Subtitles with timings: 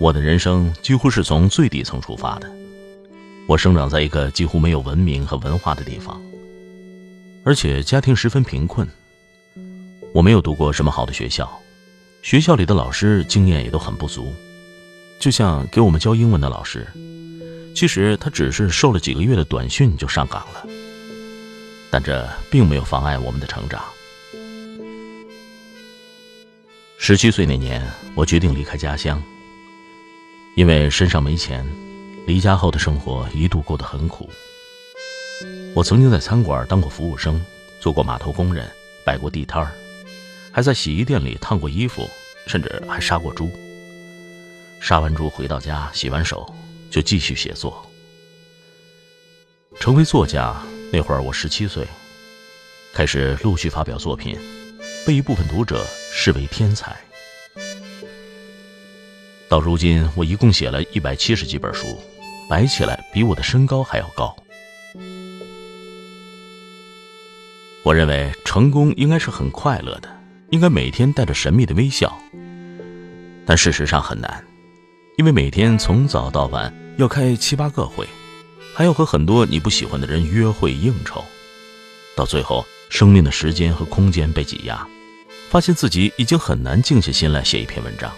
[0.00, 2.50] 我的人生几乎是从最底层出发的。
[3.48, 6.20] 我生长在一个几乎没有文明和文化的地方，
[7.44, 8.86] 而且家庭十分贫困。
[10.12, 11.50] 我没有读过什么好的学校，
[12.22, 14.32] 学校里的老师经验也都很不足。
[15.18, 16.86] 就像给我们教英文的老师，
[17.74, 20.64] 其实他只是受了几个月的短训就上岗了，
[21.90, 23.82] 但这并没有妨碍我们的成长。
[26.98, 29.22] 十七岁那年，我决定离开家乡，
[30.58, 31.64] 因为身上没钱。
[32.26, 34.28] 离家后的生活一度过得很苦。
[35.72, 37.40] 我曾经在餐馆当过服务生，
[37.78, 38.68] 做过码头工人，
[39.04, 39.70] 摆过地摊儿，
[40.50, 42.10] 还在洗衣店里烫过衣服，
[42.48, 43.48] 甚至还杀过猪。
[44.80, 46.52] 杀完猪回到家，洗完手
[46.90, 47.88] 就继续写作。
[49.78, 50.60] 成为作家
[50.92, 51.86] 那会儿，我十七岁，
[52.92, 54.36] 开始陆续发表作品，
[55.06, 56.96] 被一部分读者视为天才。
[59.48, 61.98] 到如今，我一共写了一百七十几本书。
[62.48, 64.34] 摆起来比我的身高还要高。
[67.82, 70.08] 我认为成功应该是很快乐的，
[70.48, 72.10] 应该每天带着神秘的微笑。
[73.44, 74.42] 但事实上很难，
[75.18, 78.08] 因为每天从早到晚要开七八个会，
[78.74, 81.22] 还要和很多你不喜欢的人约会应酬，
[82.16, 84.88] 到最后生命的时间和空间被挤压，
[85.50, 88.10] 发现自己已经很难静下心来写一篇文章，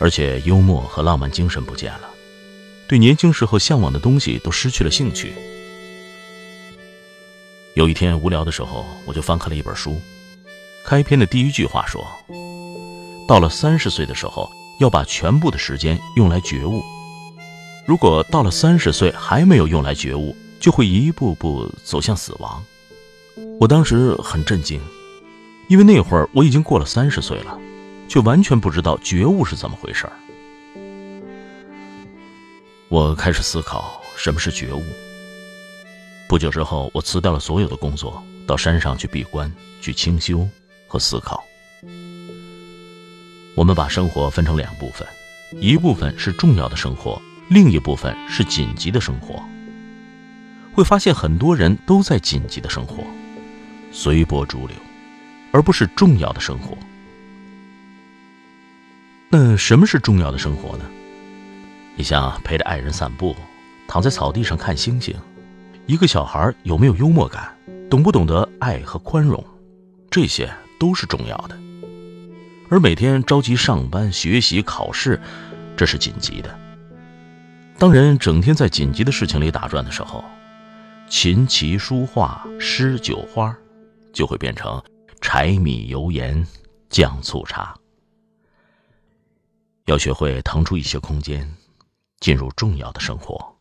[0.00, 2.10] 而且幽默和浪漫精神不见了。
[2.88, 5.32] 对年轻时候向往的东西都失去了兴趣。
[7.74, 10.00] 有一天无聊的时候，我就翻开了一本书，
[10.84, 12.04] 开篇的第一句话说
[13.28, 16.82] ：“到了三十岁的时候，要把全部的时间用来觉悟。
[17.86, 22.64] 如果到了三十岁还没有用来觉悟，就会一步步走向死亡。”
[23.60, 24.80] 我当时很震惊，
[25.68, 27.58] 因为那会儿我已经过了三十岁了，
[28.10, 30.12] 却完全不知道觉悟是怎么回事儿。
[32.88, 34.82] 我开始思考什么是觉悟。
[36.28, 39.50] 不久之后，我辞掉了所有的工作，到山上去闭关、
[39.80, 40.46] 去清修
[40.88, 41.44] 和思考。
[43.54, 45.06] 我们把生活分成两部分，
[45.60, 49.40] 一部分是重要的生活，另一部分是紧急的生活。
[50.72, 53.04] 会发现很多人都在紧急的生活，
[53.92, 54.76] 随波逐流，
[55.52, 56.76] 而不是重要的生活。
[59.32, 60.84] 那什么是重要的生活呢？
[61.94, 63.36] 你像陪着爱人散步，
[63.86, 65.14] 躺在草地上看星星，
[65.86, 67.56] 一个小孩有没有幽默感，
[67.88, 69.44] 懂不懂得爱和宽容，
[70.10, 71.56] 这些都是重要的。
[72.68, 75.20] 而每天着急上班、学习、考试，
[75.76, 76.58] 这是紧急的。
[77.78, 80.24] 当人整天在紧急的事情里打转的时候，
[81.08, 83.56] 琴棋书画诗酒花，
[84.12, 84.82] 就会变成
[85.20, 86.44] 柴米油盐
[86.88, 87.72] 酱醋茶。
[89.86, 91.48] 要学会腾出一些空间。
[92.20, 93.56] 进入重要的生活。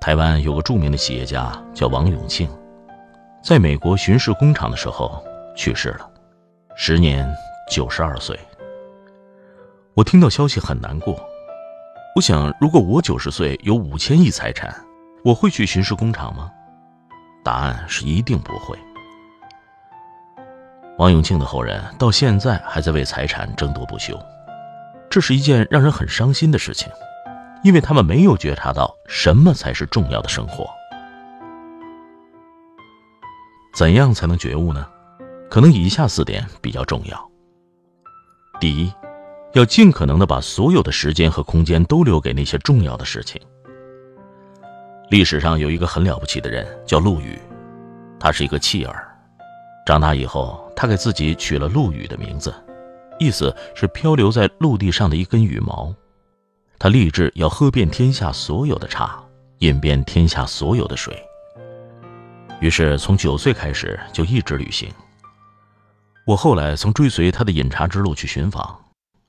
[0.00, 2.48] 台湾有个著名的企业家叫王永庆，
[3.42, 5.22] 在美国巡视工厂的时候
[5.54, 6.10] 去世了，
[6.74, 7.30] 时年
[7.70, 8.34] 九十二岁。
[9.92, 11.14] 我听到消息很难过，
[12.14, 14.74] 我想，如果我九十岁有五千亿财产，
[15.22, 16.50] 我会去巡视工厂吗？
[17.44, 18.78] 答案是一定不会。
[20.98, 24.18] 王永庆的后人到现在还在为财产争夺不休，
[25.10, 26.90] 这是一件让人很伤心的事情，
[27.62, 30.66] 因为他们没有觉察到什么才是重要的生活。
[33.74, 34.86] 怎样才能觉悟呢？
[35.50, 37.30] 可能以下四点比较重要。
[38.58, 38.90] 第一，
[39.52, 43.38] 要尽可能的把所有的时间和空间都留给那些重要的事情。
[45.10, 47.38] 历史上有一个很了不起的人叫陆羽，
[48.18, 49.05] 他是一个弃儿。
[49.86, 52.52] 长大以后，他给自己取了陆羽的名字，
[53.20, 55.94] 意思是漂流在陆地上的一根羽毛。
[56.76, 59.22] 他立志要喝遍天下所有的茶，
[59.60, 61.16] 饮遍天下所有的水。
[62.60, 64.90] 于是从九岁开始就一直旅行。
[66.26, 68.76] 我后来曾追随他的饮茶之路去寻访，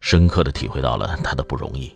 [0.00, 1.94] 深刻的体会到了他的不容易。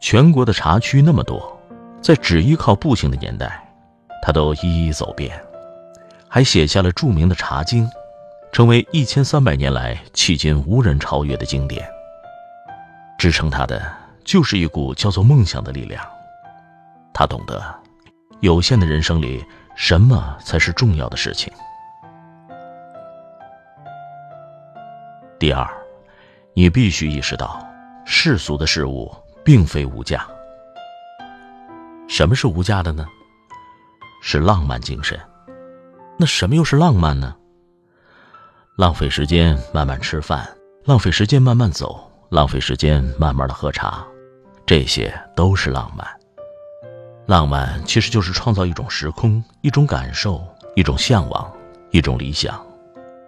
[0.00, 1.56] 全国的茶区那么多，
[2.02, 3.72] 在只依靠步行的年代，
[4.20, 5.40] 他都一一走遍。
[6.28, 7.86] 还写下了著名的《茶经》，
[8.52, 11.88] 成为一千三百年来迄今无人超越的经典。
[13.18, 13.82] 支撑他的
[14.24, 16.04] 就是一股叫做梦想的力量。
[17.12, 17.74] 他懂得，
[18.40, 19.44] 有限的人生里，
[19.74, 21.52] 什么才是重要的事情。
[25.38, 25.68] 第二，
[26.52, 27.66] 你必须意识到，
[28.04, 29.12] 世俗的事物
[29.44, 30.26] 并非无价。
[32.06, 33.06] 什么是无价的呢？
[34.22, 35.18] 是浪漫精神。
[36.20, 37.36] 那什么又是浪漫呢？
[38.76, 40.48] 浪费时间慢慢吃饭，
[40.84, 44.04] 浪费时间慢慢走，浪费时间慢慢的喝茶，
[44.66, 46.04] 这些都是浪漫。
[47.26, 50.44] 浪漫其实就是创造一种时空，一种感受，
[50.74, 51.48] 一种向往，
[51.92, 52.60] 一种理想，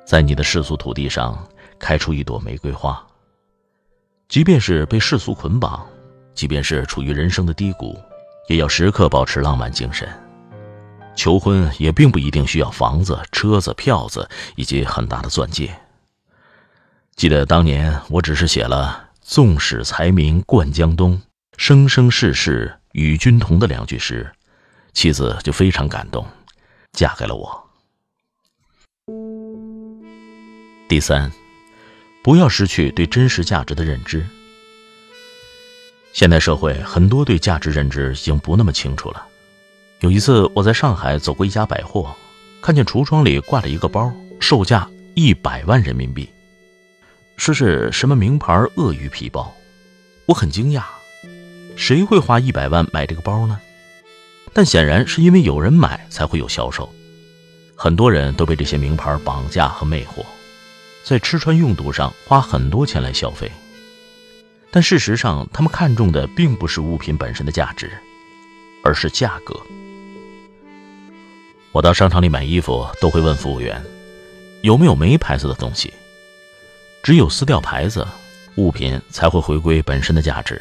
[0.05, 1.39] 在你的世俗土地上
[1.79, 3.01] 开出一朵玫瑰花。
[4.29, 5.87] 即便是被世俗捆绑，
[6.35, 7.97] 即便是处于人生的低谷，
[8.49, 10.09] 也要时刻保持浪漫精神。
[11.15, 15.75] 求婚也并不一定需要房子、车子、票子以及很大的钻戒。
[17.15, 21.21] 记得当年，我只是写了“纵使才名冠江东，
[21.57, 24.33] 生生世世与君同”的两句诗，
[24.95, 26.27] 妻子就非常感动，
[26.93, 27.69] 嫁给了我。
[30.89, 31.31] 第三，
[32.23, 34.27] 不要失去对真实价值的认知。
[36.13, 39.27] 现代社会很多对价值认知已经不那么清楚了。
[40.01, 42.17] 有一次，我在上海走过一家百货，
[42.63, 44.11] 看见橱窗里挂着一个包，
[44.41, 46.27] 售价一百万人民币，
[47.37, 49.55] 说是什么名牌鳄鱼皮包。
[50.25, 50.85] 我很惊讶，
[51.77, 53.61] 谁会花一百万买这个包呢？
[54.55, 56.89] 但显然是因为有人买才会有销售，
[57.77, 60.25] 很多人都被这些名牌绑架和魅惑，
[61.05, 63.53] 在吃穿用度上花很多钱来消费。
[64.71, 67.93] 但事实上，他们看重的并不是物品本身的价值，
[68.83, 69.55] 而是价格。
[71.73, 73.81] 我到商场里买衣服，都会问服务员
[74.63, 75.93] 有没有没牌子的东西。
[77.03, 78.07] 只有撕掉牌子，
[78.57, 80.61] 物品才会回归本身的价值。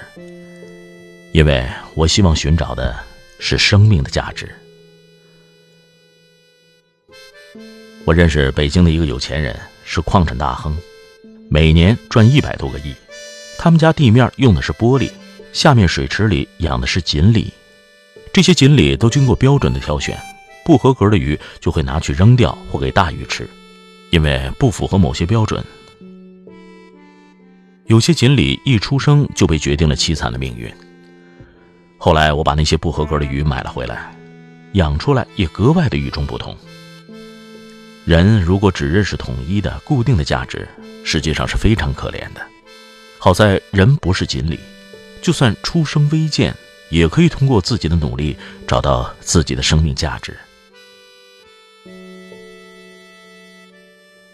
[1.32, 2.96] 因为我希望寻找的
[3.40, 4.50] 是生命的价值。
[8.06, 10.78] 我认识北京的一个有钱人，是矿产大亨，
[11.50, 12.94] 每年赚一百多个亿。
[13.58, 15.12] 他们家地面用的是玻璃，
[15.54, 17.52] 下面水池里养的是锦鲤，
[18.32, 20.18] 这些锦鲤都经过标准的挑选。
[20.66, 23.50] 不合格的鱼就会拿去扔掉或给大鱼吃，
[24.12, 25.64] 因为不符合某些标准。
[27.86, 30.72] 有些锦鲤一出生就被决定了凄惨的命运。
[31.98, 34.14] 后来我把那些不合格的鱼买了回来，
[34.74, 36.56] 养出来也格外的与众不同。
[38.06, 40.68] 人如果只认识统一的固定的价值，
[41.04, 42.42] 实际上是非常可怜的。
[43.18, 44.60] 好在人不是锦鲤，
[45.22, 46.56] 就算出生微贱，
[46.90, 50.38] 也可以通过自己的努力找到自己的生命价值。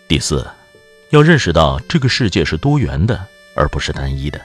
[0.07, 0.45] 第四，
[1.09, 3.25] 要认识到这个世界是多元的，
[3.55, 4.39] 而不是单一的。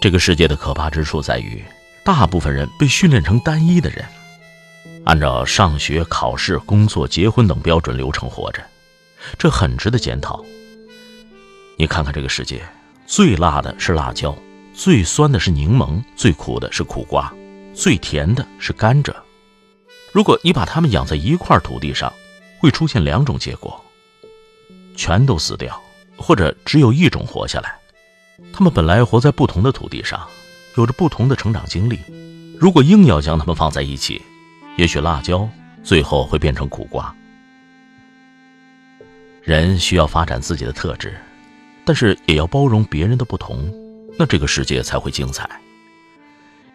[0.00, 1.62] 这个世界的可怕之处在于，
[2.02, 4.02] 大部分人被训练成单一的人，
[5.04, 8.64] 按照上学、考试、工作、结婚等标准流程活着，
[9.38, 10.42] 这很值得检讨。
[11.76, 12.62] 你看看这个世界，
[13.06, 14.34] 最辣的是辣椒，
[14.72, 17.30] 最酸的是柠檬，最苦的是苦瓜，
[17.74, 19.14] 最甜的是甘蔗。
[20.10, 22.10] 如果你把它们养在一块土地上，
[22.58, 23.82] 会出现两种结果。
[25.00, 25.82] 全都死掉，
[26.18, 27.74] 或者只有一种活下来。
[28.52, 30.28] 他们本来活在不同的土地上，
[30.76, 31.98] 有着不同的成长经历。
[32.58, 34.20] 如果硬要将他们放在一起，
[34.76, 35.48] 也许辣椒
[35.82, 37.14] 最后会变成苦瓜。
[39.42, 41.18] 人需要发展自己的特质，
[41.86, 43.72] 但是也要包容别人的不同，
[44.18, 45.48] 那这个世界才会精彩。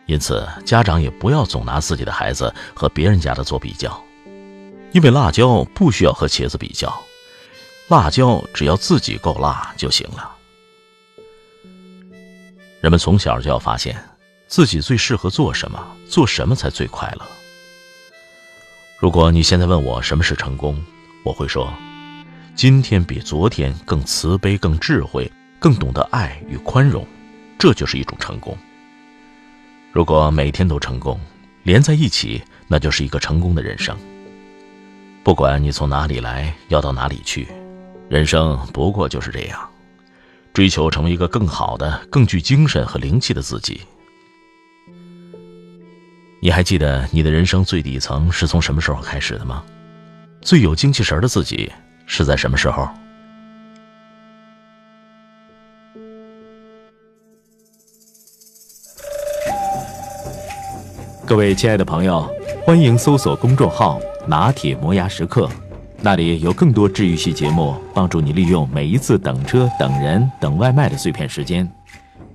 [0.08, 4.04] 因此，家长也不要总拿自己的孩子和别人家的做比较，
[4.94, 7.05] 因为辣椒不需要和茄子比较。
[7.88, 10.36] 辣椒只要自己够辣就行了。
[12.82, 13.96] 人们从小就要发现
[14.48, 17.26] 自己最适合做什么，做什么才最快乐。
[19.00, 20.84] 如果你现在问我什么是成功，
[21.24, 21.72] 我会说：
[22.56, 27.06] 今天比昨天更慈悲、更智慧、更懂得爱与宽容，
[27.60, 28.58] 这就是一种成功。
[29.92, 31.20] 如果每天都成功，
[31.64, 33.96] 连在一起，那就是一个成功的人生。
[35.24, 37.48] 不管你从哪里来，要到哪里去。
[38.08, 39.68] 人生不过就是这样，
[40.54, 43.82] 追求成为一个更好的、更具精神和灵气的自己。
[46.40, 49.64] 你还记得你的人生最底层是从什么时候开始的吗？
[50.42, 51.72] 最有精气神的自己
[52.06, 52.88] 是在什么时候？
[61.26, 62.32] 各位亲爱的朋友，
[62.64, 65.50] 欢迎搜索公众号“拿铁磨牙时刻”。
[66.06, 71.68] 那里有更多治愈系节目，帮助你利用每一次等车、等人、等外卖的碎片时间，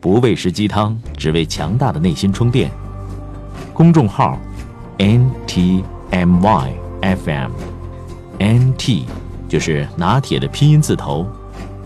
[0.00, 2.69] 不喂食鸡汤，只为强大的内心充电。
[3.73, 4.37] 公众号
[4.99, 6.73] ：N T M Y
[7.03, 9.07] F M，N T
[9.49, 11.25] 就是拿铁的拼音字头，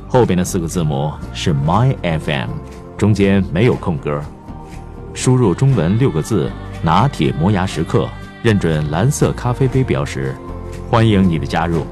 [0.09, 2.49] 后边的四个字母是 My F M，
[2.97, 4.23] 中间没有空格。
[5.12, 6.50] 输入中文六个字
[6.81, 8.09] “拿铁磨牙时刻”，
[8.43, 10.35] 认准蓝色咖啡杯标识。
[10.91, 11.85] 欢迎你的加入。